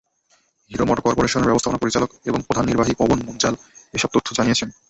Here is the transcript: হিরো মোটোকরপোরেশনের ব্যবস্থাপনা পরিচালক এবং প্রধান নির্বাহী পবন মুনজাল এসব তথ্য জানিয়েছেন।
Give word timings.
হিরো 0.71 0.83
মোটোকরপোরেশনের 0.85 1.47
ব্যবস্থাপনা 1.47 1.81
পরিচালক 1.81 2.09
এবং 2.25 2.39
প্রধান 2.47 2.65
নির্বাহী 2.67 2.93
পবন 2.97 3.19
মুনজাল 3.25 3.55
এসব 3.93 4.09
তথ্য 4.13 4.27
জানিয়েছেন। 4.33 4.69